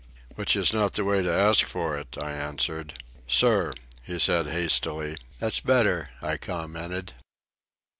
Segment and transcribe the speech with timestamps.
[0.33, 3.03] "Which is not the way to ask for it," I answered.
[3.27, 5.15] "Sir," he added hastily.
[5.39, 7.13] "That's better," I commented.